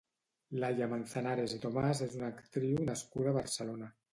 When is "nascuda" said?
2.89-3.35